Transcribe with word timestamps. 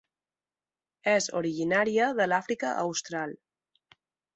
És 1.11 1.29
originària 1.41 2.11
de 2.23 2.29
l'Àfrica 2.33 2.77
Austral. 2.89 3.41